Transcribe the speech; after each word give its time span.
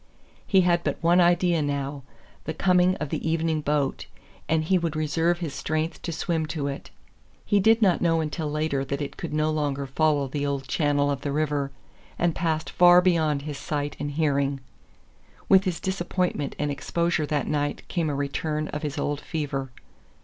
He 0.47 0.61
had 0.61 0.83
but 0.83 0.97
one 1.03 1.21
idea 1.21 1.61
now 1.61 2.01
the 2.45 2.55
coming 2.55 2.95
of 2.95 3.09
the 3.09 3.29
evening 3.29 3.61
boat, 3.61 4.07
and 4.49 4.63
he 4.63 4.79
would 4.79 4.95
reserve 4.95 5.37
his 5.37 5.53
strength 5.53 6.01
to 6.01 6.11
swim 6.11 6.47
to 6.47 6.65
it. 6.65 6.89
He 7.45 7.59
did 7.59 7.83
not 7.83 8.01
know 8.01 8.19
until 8.19 8.49
later 8.49 8.83
that 8.83 8.99
it 8.99 9.15
could 9.15 9.31
no 9.31 9.51
longer 9.51 9.85
follow 9.85 10.27
the 10.27 10.43
old 10.43 10.67
channel 10.67 11.11
of 11.11 11.21
the 11.21 11.31
river, 11.31 11.69
and 12.17 12.33
passed 12.33 12.71
far 12.71 12.99
beyond 12.99 13.43
his 13.43 13.59
sight 13.59 13.95
and 13.99 14.09
hearing. 14.09 14.59
With 15.47 15.65
his 15.65 15.79
disappointment 15.79 16.55
and 16.57 16.71
exposure 16.71 17.27
that 17.27 17.45
night 17.45 17.87
came 17.87 18.09
a 18.09 18.15
return 18.15 18.69
of 18.69 18.81
his 18.81 18.97
old 18.97 19.21
fever. 19.21 19.69